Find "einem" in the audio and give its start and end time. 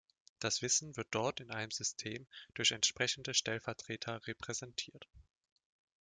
1.51-1.69